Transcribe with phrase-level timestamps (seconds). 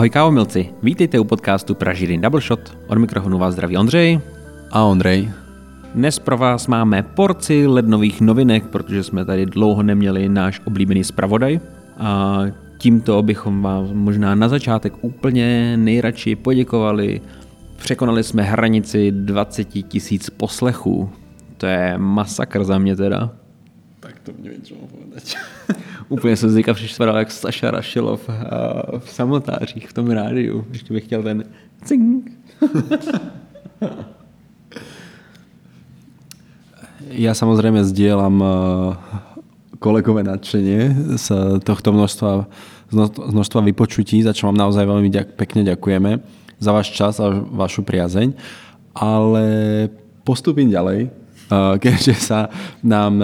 [0.00, 2.78] Ahoj kávomilci, vítejte u podcastu Pražírin Double Shot.
[2.86, 4.20] Od mikrofonu vás zdraví Ondřej.
[4.70, 5.30] A Ondřej.
[5.94, 11.60] Dnes pro vás máme porci lednových novinek, protože jsme tady dlouho neměli náš oblíbený zpravodaj.
[11.98, 12.40] A
[12.78, 17.20] tímto bychom vám možná na začátek úplně nejradši poděkovali.
[17.76, 21.10] Překonali jsme hranici 20 tisíc poslechů.
[21.56, 23.30] To je masakr za mě teda.
[24.00, 25.36] Tak to nevím, čo povedať.
[26.10, 28.34] Úplně jsem zvyka přišel jak Saša Rašilov eh,
[28.98, 30.64] v samotářích v tom rádiu.
[30.72, 31.44] Ještě bych chtěl ten
[31.84, 32.30] cink.
[37.10, 38.50] Ja samozrejme zdieľam eh,
[39.82, 41.26] kolegové nadšenie z
[41.66, 42.46] tohto množstva,
[42.92, 42.96] z
[43.34, 46.22] množstva vypočutí, za čo vám naozaj veľmi ďak, pekne ďakujeme
[46.62, 48.36] za váš čas a vašu priazeň.
[48.94, 49.44] Ale
[50.22, 52.46] postupím ďalej, eh, keďže sa
[52.86, 53.18] nám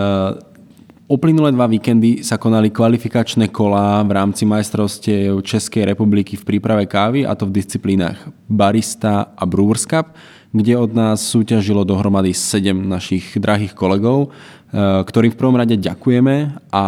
[1.06, 7.22] Uplynulé dva víkendy sa konali kvalifikačné kolá v rámci majstrovstiev Českej republiky v príprave kávy
[7.22, 8.18] a to v disciplínach
[8.50, 10.18] barista a Brewers Cup,
[10.50, 14.34] kde od nás súťažilo dohromady 7 našich drahých kolegov,
[14.74, 16.86] e, ktorým v prvom rade ďakujeme a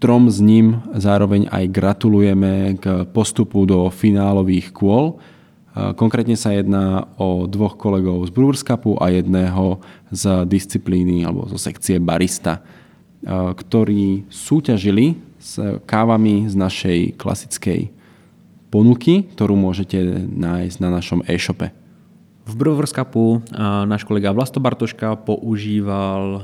[0.00, 5.20] trom z ním zároveň aj gratulujeme k postupu do finálových kôl.
[5.76, 9.76] E, konkrétne sa jedná o dvoch kolegov z Brewers Cupu a jedného
[10.08, 12.64] z disciplíny alebo zo sekcie barista
[13.26, 17.92] ktorí súťažili s kávami z našej klasickej
[18.70, 21.72] ponuky, ktorú môžete nájsť na našom e-shope.
[22.46, 23.42] V Brewers Cupu
[23.86, 26.42] náš kolega Vlasto Bartoška používal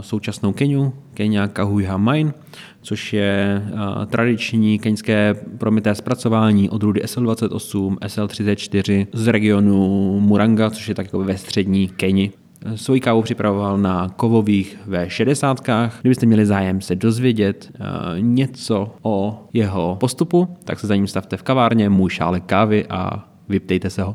[0.00, 2.34] současnou Keniu, Kenia Kahuja Mine,
[2.82, 3.62] což je
[4.10, 9.80] tradiční keňské promité zpracování odrůdy SL28, SL34 z regionu
[10.20, 12.32] Muranga, což je takové ve střední Keni.
[12.74, 15.90] Svoji kávu připravoval na kovových V60.
[16.00, 17.86] Kdybyste měli zájem se dozvědět uh,
[18.20, 23.24] něco o jeho postupu, tak se za ním stavte v kavárně, můj šálek kávy a
[23.48, 24.14] vyptejte se ho.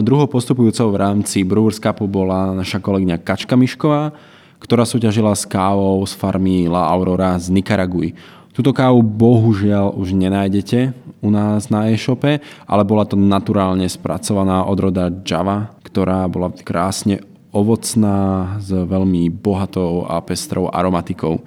[0.00, 4.08] Druhou postupujúcou v rámci Brewers Cupu bola naša kolegyňa Kačka Mišková,
[4.56, 8.16] ktorá súťažila s kávou z farmy La Aurora z Nikaraguj.
[8.56, 15.12] Tuto kávu bohužiaľ už nenájdete u nás na e-shope, ale bola to naturálne spracovaná odroda
[15.12, 17.20] Java, ktorá bola krásne
[17.56, 21.40] ovocná s veľmi bohatou a pestrou aromatikou.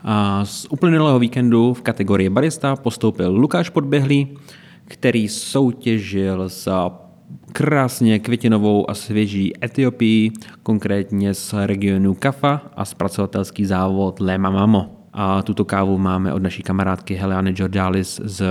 [0.00, 4.40] A z uplynulého víkendu v kategorii barista postoupil Lukáš Podběhlý,
[4.88, 6.90] který soutěžil za
[7.52, 10.32] krásně květinovou a svěží Etiopii,
[10.62, 14.96] konkrétně z regionu Kafa a zpracovatelský závod Lema Mamo.
[15.12, 18.44] A tuto kávu máme od naší kamarádky Heleany Jordalis z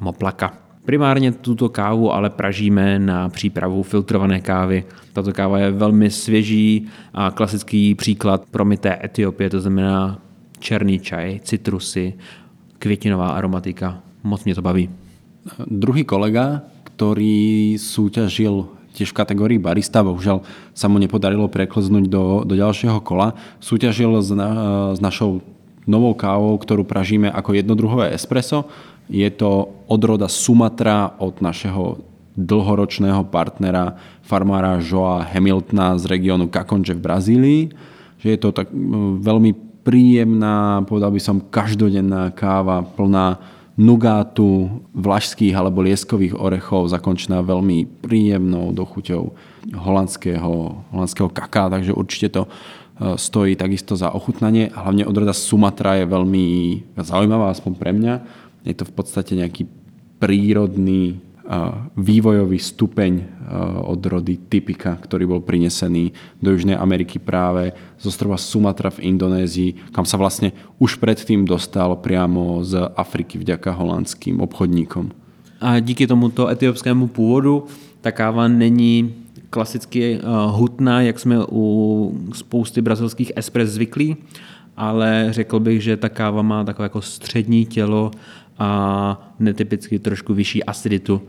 [0.00, 0.67] Moplaka.
[0.88, 4.84] Primárně tuto kávu ale pražíme na přípravu filtrované kávy.
[5.12, 10.18] Tato káva je velmi svěží a klasický příklad promité Etiopie, to znamená
[10.58, 12.14] černý čaj, citrusy,
[12.78, 14.00] květinová aromatika.
[14.24, 14.88] Moc mě to baví.
[15.66, 20.40] Druhý kolega, ktorý súťažil tiež v kategórii barista, bohužiaľ
[20.72, 24.50] sa mu nepodarilo prekleznúť do, do ďalšieho kola, súťažil s, na,
[24.96, 25.44] s našou
[25.84, 28.64] novou kávou, ktorú pražíme ako jednodruhové espresso
[29.08, 32.04] je to odroda Sumatra od našeho
[32.38, 37.62] dlhoročného partnera farmára Joa Hamiltona z regiónu Kakonže v Brazílii.
[38.22, 38.70] Že je to tak
[39.18, 43.40] veľmi príjemná, povedal by som, každodenná káva plná
[43.78, 49.22] nugátu, vlašských alebo lieskových orechov, zakončená veľmi príjemnou dochuťou
[49.78, 50.50] holandského,
[50.90, 52.48] holandského kaká, takže určite to e,
[53.14, 54.74] stojí takisto za ochutnanie.
[54.74, 56.46] Hlavne odroda Sumatra je veľmi
[56.98, 58.14] zaujímavá, aspoň pre mňa
[58.68, 59.64] je to v podstate nejaký
[60.20, 61.24] prírodný
[61.96, 63.24] vývojový stupeň
[63.88, 66.12] od rody typika, ktorý bol prinesený
[66.44, 71.96] do Južnej Ameriky práve z ostrova Sumatra v Indonézii, kam sa vlastne už predtým dostal
[71.96, 75.08] priamo z Afriky vďaka holandským obchodníkom.
[75.64, 77.64] A díky tomuto etiopskému původu
[78.04, 79.14] ta káva není
[79.50, 80.20] klasicky
[80.52, 81.64] hutná, jak jsme u
[82.36, 84.16] spousty brazilských espres zvyklí,
[84.78, 88.10] ale řekl bych, že ta káva má takové jako střední tělo
[88.58, 88.70] a
[89.38, 91.22] netypicky trošku vyšší aciditu.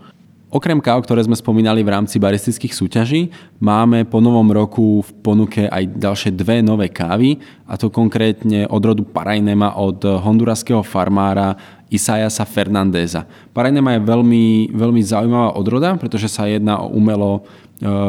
[0.50, 3.30] Okrem káv, ktoré sme spomínali v rámci baristických súťaží,
[3.62, 7.38] máme po novom roku v ponuke aj ďalšie dve nové kávy,
[7.70, 11.54] a to konkrétne od rodu od honduraského farmára
[11.94, 13.30] Isaiasa Fernandeza.
[13.54, 17.42] Parajnema je veľmi, veľmi zaujímavá odroda, pretože sa jedná o umelo e,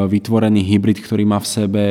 [0.08, 1.84] vytvorený hybrid, ktorý má v sebe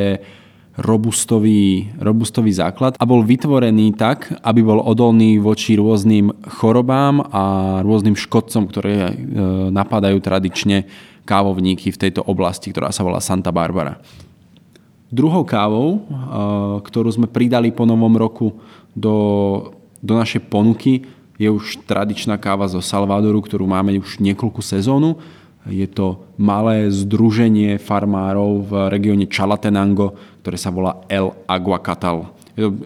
[0.79, 7.43] robustový, robustový základ a bol vytvorený tak, aby bol odolný voči rôznym chorobám a
[7.83, 9.13] rôznym škodcom, ktoré e,
[9.69, 10.87] napadajú tradične
[11.27, 13.99] kávovníky v tejto oblasti, ktorá sa volá Santa Barbara.
[15.11, 15.99] Druhou kávou, e,
[16.87, 18.55] ktorú sme pridali po novom roku
[18.95, 19.15] do,
[19.99, 21.03] do našej ponuky,
[21.39, 25.15] je už tradičná káva zo Salvadoru, ktorú máme už niekoľku sezónu.
[25.67, 32.33] Je to malé združenie farmárov v regióne Chalatenango, ktoré sa volá El Aguacatal.
[32.57, 32.81] Je to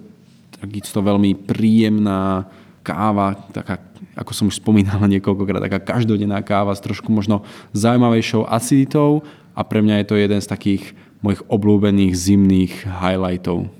[0.59, 2.43] takisto veľmi príjemná
[2.83, 3.79] káva, taká,
[4.19, 9.23] ako som už spomínal niekoľkokrát, taká každodenná káva s trošku možno zaujímavejšou aciditou
[9.55, 10.83] a pre mňa je to jeden z takých
[11.23, 13.71] mojich obľúbených zimných highlightov.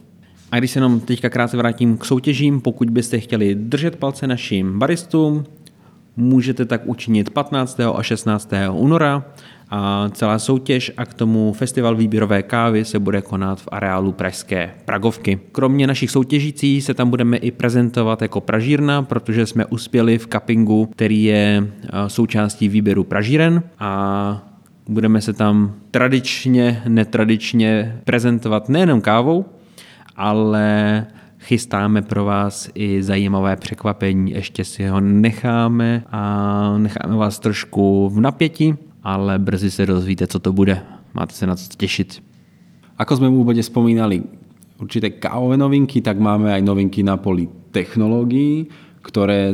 [0.47, 4.79] A když se jenom teďka krátce vrátím k soutěžím, pokud byste chtěli držet palce našim
[4.79, 5.44] baristům,
[6.18, 7.80] můžete tak učinit 15.
[7.80, 8.51] a 16.
[8.71, 9.25] února
[9.69, 14.71] a celá soutěž a k tomu festival výběrové kávy se bude konat v areálu Pražské
[14.86, 15.39] Pragovky.
[15.51, 20.86] Kromě našich soutěžící se tam budeme i prezentovat jako Pražírna, protože jsme uspěli v cuppingu,
[20.86, 21.68] který je
[22.07, 24.50] součástí výběru Pražíren a
[24.89, 29.45] budeme se tam tradičně, netradičně prezentovat nejenom kávou,
[30.15, 31.06] ale
[31.43, 34.31] chystáme pro vás i zajímavé překvapení.
[34.31, 36.21] Ještě si ho necháme a
[36.77, 40.81] necháme vás trošku v napětí, ale brzy se dozvíte, co to bude.
[41.13, 42.23] Máte se na co těšit.
[42.93, 44.21] Ako sme v úvode spomínali
[44.77, 48.69] určité kávové novinky, tak máme aj novinky na poli technológií,
[49.01, 49.49] ktoré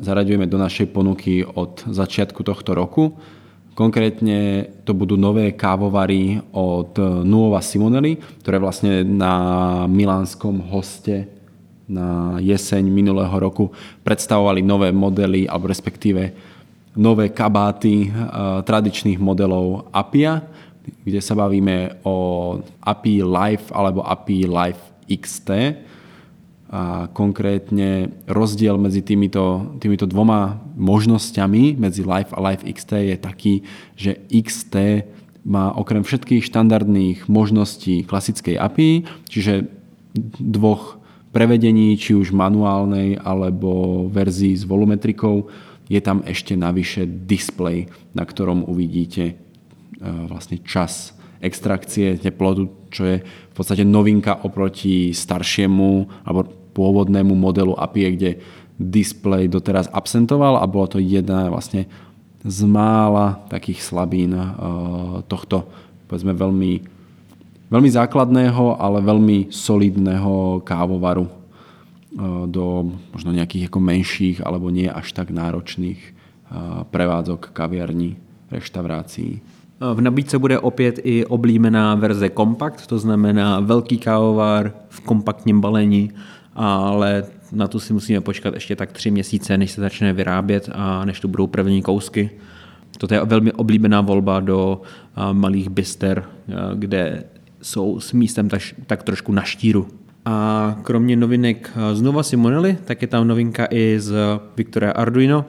[0.00, 3.18] zaraďujeme do našej ponuky od začiatku tohto roku.
[3.76, 6.96] Konkrétne to budú nové kávovary od
[7.28, 11.28] Nuova Simonelli, ktoré vlastne na milánskom hoste
[11.84, 13.68] na jeseň minulého roku
[14.00, 16.32] predstavovali nové modely, alebo respektíve
[16.96, 18.08] nové kabáty
[18.64, 20.40] tradičných modelov Apia,
[21.04, 22.16] kde sa bavíme o
[22.80, 25.50] API Live alebo API Live XT
[26.66, 33.54] a konkrétne rozdiel medzi týmito, týmito dvoma možnosťami, medzi Live a Live XT je taký,
[33.94, 35.06] že XT
[35.46, 39.70] má okrem všetkých štandardných možností klasickej API, čiže
[40.42, 40.98] dvoch
[41.30, 45.46] prevedení, či už manuálnej alebo verzii s volumetrikou,
[45.86, 49.34] je tam ešte navyše display, na ktorom uvidíte e,
[50.02, 58.16] vlastne čas extrakcie teplotu, čo je v podstate novinka oproti staršiemu alebo pôvodnému modelu API,
[58.16, 58.30] kde
[58.80, 61.88] display doteraz absentoval a bolo to jedna vlastne
[62.46, 64.48] z mála takých slabín eh,
[65.28, 65.68] tohto
[66.06, 66.72] povedzme veľmi,
[67.66, 71.32] veľmi základného, ale veľmi solidného kávovaru eh,
[72.46, 76.12] do možno nejakých ako menších alebo nie až tak náročných eh,
[76.86, 78.14] prevádzok kaviarní,
[78.52, 79.55] reštaurácií.
[79.94, 86.10] V nabídce bude opět i oblíbená verze kompakt, to znamená velký kávovar v kompaktním balení,
[86.54, 91.04] ale na to si musíme počkat ještě tak tři měsíce, než se začne vyrábět a
[91.04, 92.30] než tu budou první kousky.
[92.98, 94.80] Toto je velmi oblíbená volba do
[95.32, 96.24] malých byster,
[96.74, 97.24] kde
[97.62, 99.86] jsou s místem tak, tak trošku na štíru.
[100.24, 104.14] A kromě novinek z Nova Simonelli, tak je tam novinka i z
[104.56, 105.44] Victoria Arduino,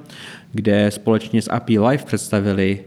[0.52, 2.84] kde společně s API Live představili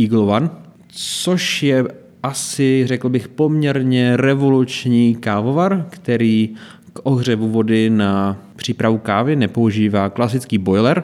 [0.00, 0.50] Eagle One,
[1.00, 1.84] což je
[2.22, 6.54] asi, řekl bych, poměrně revoluční kávovar, který
[6.92, 11.02] k ohřevu vody na přípravu kávy nepoužívá klasický boiler,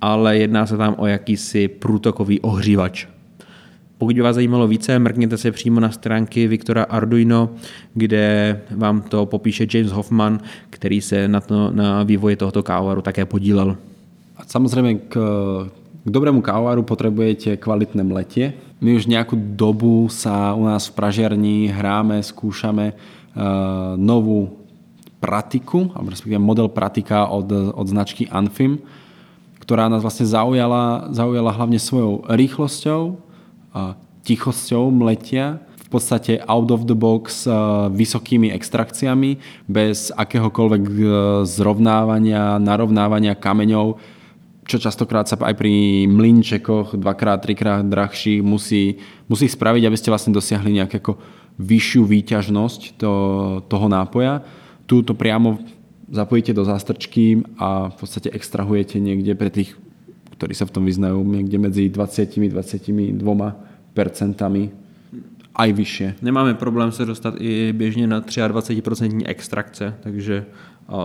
[0.00, 3.06] ale jedná se tam o jakýsi průtokový ohřívač.
[3.98, 7.50] Pokud by vás zajímalo více, mrkněte se přímo na stránky Viktora Arduino,
[7.94, 10.40] kde vám to popíše James Hoffman,
[10.70, 13.76] který se na, to, na vývoji tohoto kávovaru také podílel.
[14.36, 15.16] A samozrejme k,
[16.02, 21.70] k dobrému kávovaru potrebujete kvalitné mletie, my už nejakú dobu sa u nás v Pražiarni
[21.70, 24.58] hráme, skúšame uh, novú
[25.22, 28.82] pratiku, alebo respektíve model pratika od, od značky Anfim,
[29.62, 33.14] ktorá nás vlastne zaujala, zaujala hlavne svojou rýchlosťou,
[34.26, 39.38] tichosťou mletia, v podstate out of the box uh, vysokými extrakciami,
[39.70, 40.98] bez akéhokoľvek uh,
[41.46, 44.00] zrovnávania, narovnávania kameňov,
[44.62, 50.30] čo častokrát sa aj pri mlinčekoch dvakrát, trikrát drahší musí, musí spraviť, aby ste vlastne
[50.30, 51.12] dosiahli nejakú ako
[51.58, 53.12] vyššiu výťažnosť to,
[53.66, 54.40] toho nápoja.
[54.86, 55.58] Tu to priamo
[56.12, 59.74] zapojíte do zástrčky a v podstate extrahujete niekde pre tých,
[60.36, 63.18] ktorí sa v tom vyznajú, niekde medzi 20-22
[63.96, 64.70] percentami
[65.52, 66.08] aj vyššie.
[66.22, 70.46] Nemáme problém se dostat i běžně na 23% extrakce, takže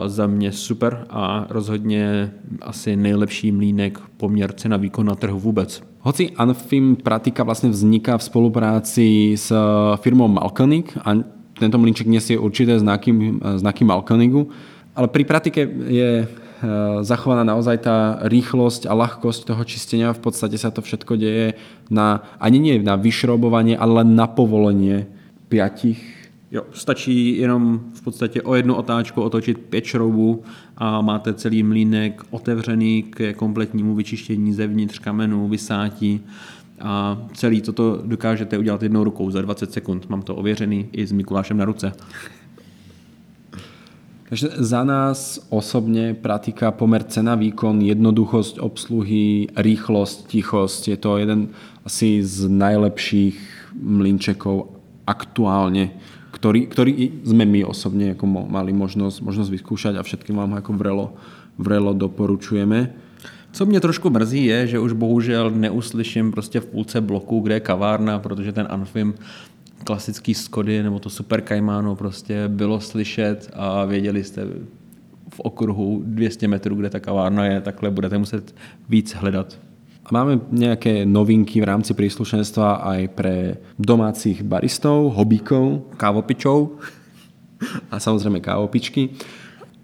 [0.05, 2.31] za mě super a rozhodně
[2.62, 5.84] asi nejlepší mlínek poměr cena výkon na trhu vůbec.
[6.07, 9.51] Hoci Anfim Pratika vlastne vzniká v spolupráci s
[10.00, 11.19] firmou Malkonik a
[11.60, 13.12] tento mlínček nesie určité znaky,
[13.60, 14.48] znaky Malkonigu,
[14.96, 16.27] ale pri Pratike je e,
[17.03, 20.15] zachovaná naozaj tá rýchlosť a ľahkosť toho čistenia.
[20.15, 21.60] V podstate sa to všetko deje
[21.91, 25.12] na, ani nie na vyšrobovanie, ale len na povolenie
[25.51, 26.16] piatich
[26.51, 30.43] Jo, stačí jenom v podstatě o jednu otáčku otočit pět šroubů
[30.77, 36.21] a máte celý mlínek otevřený k kompletnímu vyčištění zevnitř kamenů, vysátí
[36.79, 40.09] a celý toto dokážete udělat jednou rukou za 20 sekund.
[40.09, 41.93] Mám to ověřený i s Mikulášem na ruce.
[44.29, 50.87] Takže za nás osobne pratika pomer cena výkon, jednoduchosť obsluhy, rýchlosť, tichosť.
[50.87, 51.47] Je to jeden
[51.87, 53.39] asi z najlepších
[53.79, 54.67] mlinčekov
[55.07, 55.95] aktuálne,
[56.38, 56.94] ktorý, ktorý
[57.25, 61.06] sme my osobne ako mali možnosť, možnosť vyskúšať a všetkým vám ako vrelo,
[61.58, 63.10] vrelo doporučujeme.
[63.51, 67.60] Co mě trošku mrzí je, že už bohužel neuslyším prostě v půlce bloku, kde je
[67.60, 69.13] kavárna, protože ten Anfim
[69.84, 74.46] klasický Skody nebo to Super Caimano prostě bylo slyšet a věděli jste
[75.29, 78.56] v okruhu 200 metrů, kde ta kavárna je, takhle budete muset
[78.89, 79.66] víc hledat.
[80.07, 83.35] Máme nejaké novinky v rámci príslušenstva aj pre
[83.75, 86.79] domácich baristov, hobíkov, kávopičov
[87.91, 89.11] a samozrejme kávopičky.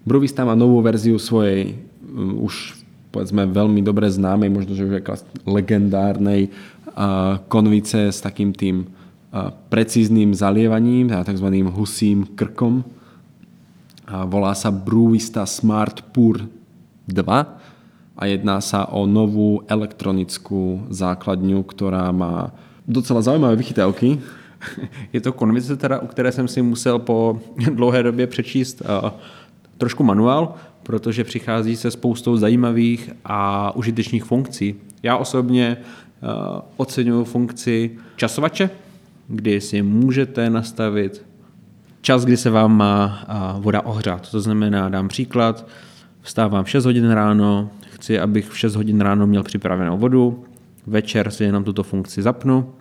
[0.04, 1.76] Bruvista má novú verziu svojej
[2.08, 4.98] um, už povedzme veľmi dobre známej, možno že už
[5.46, 6.50] legendárnej
[7.46, 8.90] konvice s takým tým
[9.70, 11.48] precízným zalievaním, tzv.
[11.70, 12.86] husím krkom.
[14.06, 16.46] Volá sa Brewista Smart Pur
[17.06, 17.73] 2
[18.14, 22.54] a jedná sa o novú elektronickú základňu, ktorá má
[22.86, 24.18] docela zaujímavé vychytávky.
[25.12, 27.40] Je to konvice, teda, u které jsem si musel po
[27.74, 29.10] dlouhé době přečíst uh,
[29.78, 34.74] trošku manuál, protože přichází se spoustou zajímavých a užitečných funkcí.
[35.02, 38.70] Já osobně uh, oceňuji funkci časovače,
[39.28, 41.24] kdy si můžete nastavit
[42.00, 43.26] čas, kdy se vám má
[43.58, 44.30] voda ohřát.
[44.30, 45.66] To znamená, dám příklad,
[46.20, 47.70] vstávám v 6 hodin ráno,
[48.04, 50.44] chci, abych v 6 hodin ráno měl připravenou vodu,
[50.86, 52.72] večer si jenom tuto funkci zapnu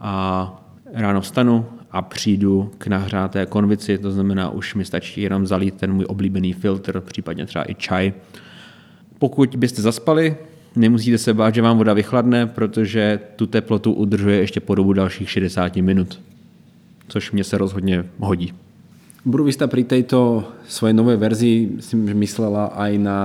[0.00, 5.74] a ráno vstanu a přijdu k nahřáté konvici, to znamená, už mi stačí jenom zalít
[5.74, 8.12] ten můj oblíbený filtr, případně třeba i čaj.
[9.18, 10.36] Pokud byste zaspali,
[10.76, 15.30] nemusíte se bát, že vám voda vychladne, protože tu teplotu udržuje ještě po dobu dalších
[15.30, 16.20] 60 minut.
[17.08, 18.52] Což mě se rozhodně hodí.
[19.26, 23.18] Bruvista pri tejto svojej novej verzii si myslela aj na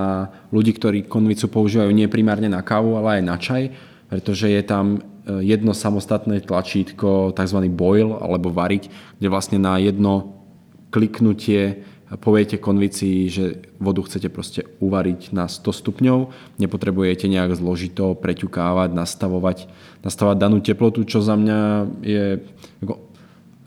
[0.49, 3.69] ľudí, ktorí konvicu používajú nie primárne na kávu, ale aj na čaj,
[4.09, 4.99] pretože je tam e,
[5.45, 7.59] jedno samostatné tlačítko, tzv.
[7.69, 8.89] boil alebo variť,
[9.21, 10.41] kde vlastne na jedno
[10.89, 11.85] kliknutie
[12.17, 16.19] poviete konvici, že vodu chcete proste uvariť na 100 stupňov,
[16.57, 19.69] nepotrebujete nejak zložito preťukávať, nastavovať,
[20.01, 21.59] nastavovať danú teplotu, čo za mňa
[22.01, 22.41] je...
[22.81, 23.10] Ako,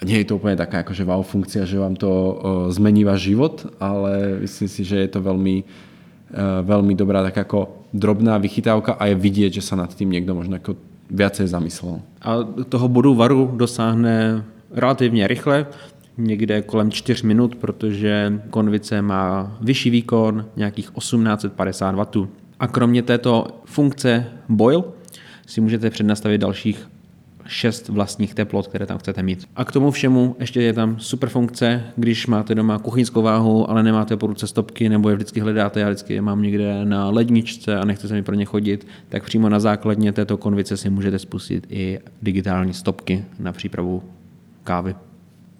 [0.03, 2.35] nie je to úplne taká akože wow funkcia, že vám to uh,
[2.75, 7.87] zmení váš život, ale myslím si, že je to veľmi, uh, veľmi dobrá taká ako
[7.95, 10.75] drobná vychytávka a je vidieť, že sa nad tým niekto možno ako
[11.07, 12.03] viacej zamyslel.
[12.27, 14.43] A toho bodu varu dosáhne
[14.75, 15.67] relativně rychle
[16.19, 22.29] někde kolem 4 minut, protože konvice má vyšší výkon, nějakých 1850 W.
[22.61, 24.85] A kromě této funkce boil
[25.47, 26.89] si můžete přednastavit dalších
[27.47, 29.49] 6 vlastních teplot, které tam chcete mít.
[29.57, 33.83] A k tomu všemu ještě je tam super funkce, když máte doma kuchyňskou váhu, ale
[33.83, 37.77] nemáte po ruce stopky, nebo je vždycky hledáte, já vždycky je mám někde na ledničce
[37.79, 41.19] a nechce se mi pro ně chodit, tak přímo na základně této konvice si můžete
[41.19, 44.03] spustit i digitální stopky na přípravu
[44.65, 44.95] kávy.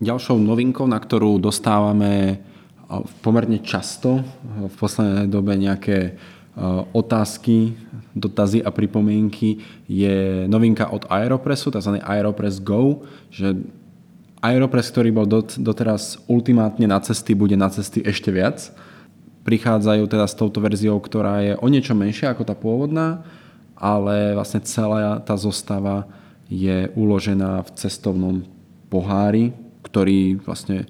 [0.03, 2.37] Ďalšou novinkou, na ktorú dostávame
[3.25, 4.21] pomerne často
[4.69, 6.19] v poslednej dobe nejaké
[6.95, 7.75] otázky,
[8.15, 9.59] dotazy a pripomienky
[9.91, 11.99] je novinka od Aeropressu, tzv.
[11.99, 13.59] Aeropress Go, že
[14.39, 15.27] Aeropress, ktorý bol
[15.59, 18.71] doteraz ultimátne na cesty, bude na cesty ešte viac.
[19.43, 23.25] Prichádzajú teda s touto verziou, ktorá je o niečo menšia ako tá pôvodná,
[23.75, 26.07] ale vlastne celá tá zostava
[26.47, 28.37] je uložená v cestovnom
[28.93, 30.87] pohári, ktorý vlastne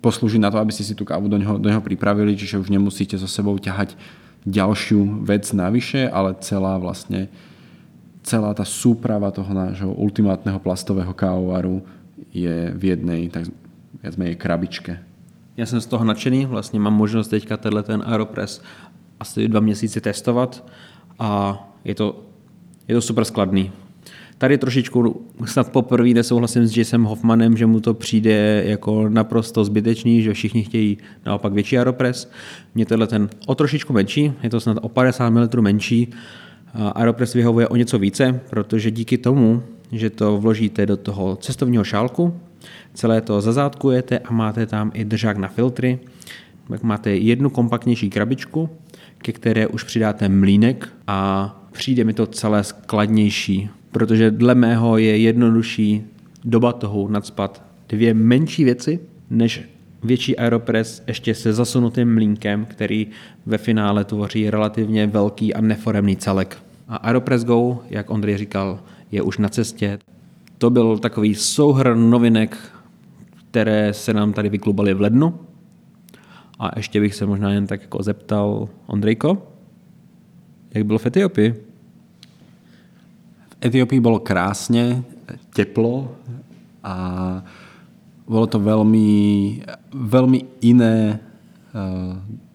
[0.00, 2.70] poslúži na to, aby ste si tú kávu do neho, do neho pripravili, čiže už
[2.70, 3.98] nemusíte so sebou ťahať
[4.46, 7.28] ďalšiu vec navyše, ale celá vlastne
[8.24, 11.84] celá tá súprava toho nášho ultimátneho plastového kávovaru
[12.32, 13.52] je v jednej tak
[14.00, 14.98] viac menej krabičke.
[15.56, 18.60] Já jsem z toho nadšený, vlastně mám možnost teďka tenhle ten Aeropress
[19.20, 20.64] asi dva měsíce testovat
[21.18, 22.24] a je to,
[22.88, 23.72] je to super skladný.
[24.44, 30.22] Tady trošičku snad poprvé nesouhlasím s Jasem Hoffmanem, že mu to přijde jako naprosto zbytečný,
[30.22, 32.30] že všichni chtějí naopak větší Aeropress.
[32.74, 36.10] Mně tenhle ten o trošičku menší, je to snad o 50 mm menší.
[36.94, 42.40] Aeropress vyhovuje o něco více, protože díky tomu, že to vložíte do toho cestovního šálku,
[42.94, 45.98] celé to zazátkujete a máte tam i držák na filtry,
[46.68, 48.68] tak máte jednu kompaktnější krabičku,
[49.18, 55.18] ke které už přidáte mlínek a přijde mi to celé skladnější protože dle mého je
[55.18, 56.04] jednodušší
[56.44, 59.62] doba toho nadspat dvě menší věci, než
[60.02, 63.06] větší Aeropress ještě se zasunutým mlínkem, který
[63.46, 66.58] ve finále tvoří relativně velký a neforemný celek.
[66.88, 68.80] A Aeropress Go, jak Ondřej říkal,
[69.12, 69.98] je už na cestě.
[70.58, 72.56] To byl takový souhrn novinek,
[73.50, 75.34] které se nám tady vyklubaly v lednu.
[76.58, 79.48] A ještě bych se možná jen tak jako zeptal Ondrejko,
[80.74, 81.73] jak bylo v Etiopii?
[83.64, 85.00] Etiópii bolo krásne,
[85.56, 86.12] teplo
[86.84, 86.94] a
[88.28, 89.08] bolo to veľmi,
[89.88, 91.16] veľmi iné
[91.72, 92.12] eh,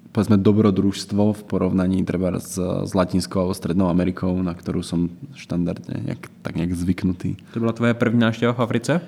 [0.10, 6.02] povedzme dobrodružstvo v porovnaní treba s, s Latinskou alebo Strednou Amerikou, na ktorú som štandardne
[6.12, 7.38] nejak, tak nejak zvyknutý.
[7.54, 9.02] To byla tvoje první návštěva v Africe?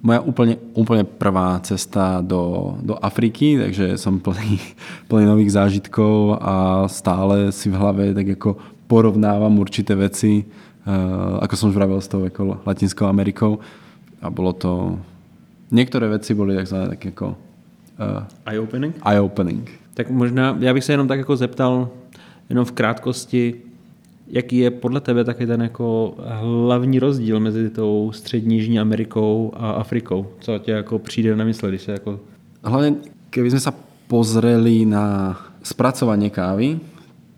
[0.00, 4.56] Moja úplne, úplne prvá cesta do, do Afriky, takže som plný,
[5.12, 8.56] plný nových zážitkov a stále si v hlave tak ako
[8.88, 10.48] porovnávam určité veci,
[11.40, 13.60] ako som už vravil s tou ako Latinskou Amerikou
[14.22, 14.98] a bolo to...
[15.70, 17.26] Niektoré veci boli takzvané tak ako...
[18.00, 18.92] Uh, eye-opening?
[19.06, 19.70] Eye-opening.
[19.94, 21.88] Tak možná, já bych se jenom tak jako zeptal,
[22.48, 23.54] jenom v krátkosti,
[24.26, 29.70] jaký je podle tebe taky ten jako hlavní rozdíl mezi tou střední Jižní Amerikou a
[29.70, 30.26] Afrikou?
[30.40, 32.20] Co tě jako přijde na mysle, když se jako...
[32.60, 33.72] Hlavne, keby sme sa
[34.04, 35.32] pozreli na
[35.64, 36.76] spracovanie kávy,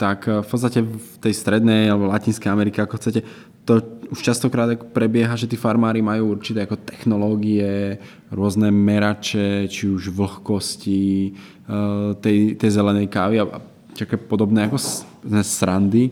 [0.02, 3.23] tak v podstate v tej strednej alebo latinskej Amerike, ako chcete,
[3.62, 3.78] to
[4.11, 8.02] už častokrát prebieha, že tí farmári majú určité ako technológie,
[8.35, 13.62] rôzne merače, či už vlhkosti eh, tej, tej zelenej kávy a
[13.94, 14.82] také podobné ako
[15.47, 16.11] srandy.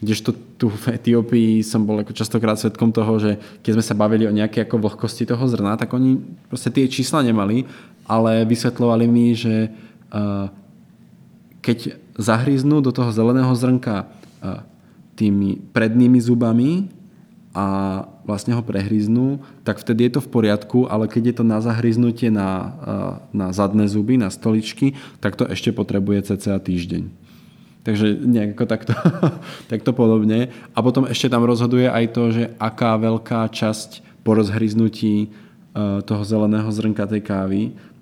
[0.00, 4.24] Kdežto tu v Etiópii som bol ako častokrát svetkom toho, že keď sme sa bavili
[4.24, 6.16] o nejakej ako vlhkosti toho zrna, tak oni
[6.48, 7.68] proste tie čísla nemali,
[8.08, 9.72] ale vysvetľovali mi, že
[10.12, 10.52] uh,
[11.66, 14.62] keď zahryznú do toho zeleného zrnka uh,
[15.18, 16.86] tými prednými zubami
[17.50, 17.66] a
[18.22, 22.30] vlastne ho prehryznú, tak vtedy je to v poriadku, ale keď je to na zahryznutie
[22.30, 27.26] na, uh, na zadné zuby, na stoličky, tak to ešte potrebuje cca týždeň.
[27.82, 28.94] Takže nejak ako takto,
[29.72, 30.54] takto podobne.
[30.74, 35.26] A potom ešte tam rozhoduje aj to, že aká veľká časť po rozhryznutí e,
[36.02, 37.60] toho zeleného zrnka tej kávy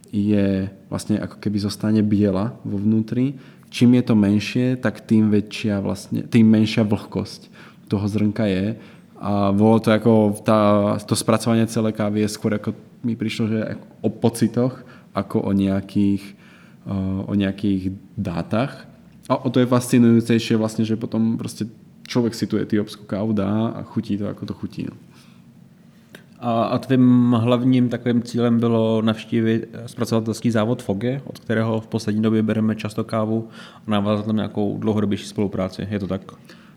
[0.08, 3.36] je vlastne ako keby zostane biela vo vnútri.
[3.74, 7.50] Čím je to menšie, tak tým, väčšia vlastne, tým menšia vlhkosť
[7.90, 8.78] toho zrnka je.
[9.18, 12.70] A bolo to ako tá, to spracovanie celé kávy je skôr ako
[13.02, 13.60] mi prišlo, že
[13.98, 16.22] o pocitoch, ako o nejakých,
[16.86, 16.94] e,
[17.26, 18.86] o nejakých dátach.
[19.26, 21.66] A o to je fascinujúcejšie vlastne, že potom proste
[22.06, 24.86] človek si tú etiópsku kávu dá a chutí to, ako to chutí.
[24.86, 24.94] No.
[26.44, 32.22] A, a tvým hlavním takovým cílem bylo navštívit zpracovatelský závod Foge, od kterého v poslední
[32.22, 33.48] době bereme často kávu
[33.86, 35.88] a navázat tam nějakou dlouhodobější spolupráci.
[35.90, 36.20] Je to tak?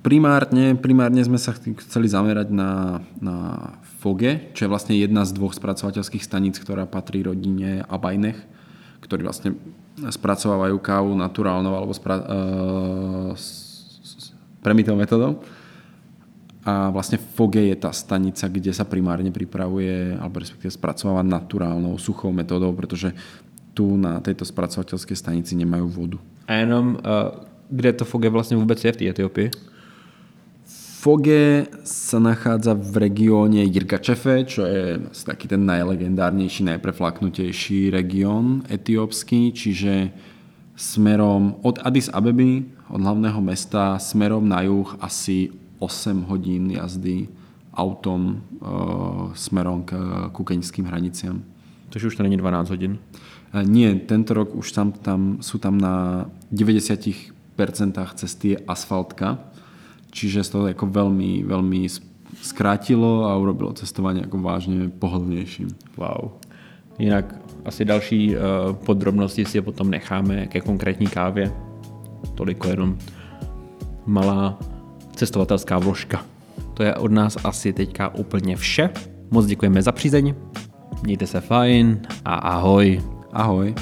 [0.07, 3.37] Primárne, primárne sme sa chceli zamerať na, na
[3.99, 8.39] Foge, čo je vlastne jedna z dvoch spracovateľských staníc, ktorá patrí rodine Abajnech,
[9.03, 9.59] ktorí vlastne
[9.99, 14.31] spracovávajú kávu naturálnou alebo spra- uh, s,
[14.63, 15.43] premitou metodou.
[16.67, 22.35] A vlastne Foge je tá stanica, kde sa primárne pripravuje alebo respektíve spracováva naturálnou, suchou
[22.35, 23.15] metodou, pretože
[23.71, 26.19] tu na tejto spracovateľskej stanici nemajú vodu.
[26.43, 26.99] A jenom,
[27.71, 29.47] kde to Foge vlastne vôbec je v tej Etiópii?
[30.99, 40.11] Foge sa nachádza v regióne Jirgačefe, čo je taký ten najlegendárnejší, najpreflaknutejší región etiópsky, čiže
[40.75, 47.27] smerom od Addis Abeby, od hlavného mesta, smerom na juh asi 8 hodín jazdy
[47.73, 48.39] autom e,
[49.33, 49.95] smerom k,
[50.31, 51.43] ku keňským hraniciam.
[51.89, 52.97] Takže už to není 12 hodín?
[53.53, 57.33] E, nie, tento rok už tam, tam, sú tam na 90%
[58.15, 59.37] cesty asfaltka,
[60.17, 61.85] Čiže sa to ako veľmi, veľmi
[62.41, 65.67] skrátilo a urobilo cestovanie ako vážne pohodlnějším.
[65.93, 66.41] Wow.
[66.99, 67.35] Jinak
[67.65, 71.53] asi další uh, podrobnosti si potom necháme ke konkrétní kávě.
[72.35, 72.97] Toliko jenom
[74.05, 74.57] malá
[75.17, 76.25] cestovatelská vložka.
[76.73, 78.89] To je od nás asi teďka úplně vše.
[79.31, 80.35] Moc děkujeme za přízeň.
[81.03, 83.01] Mějte se fajn a ahoj.
[83.33, 83.75] Ahoj.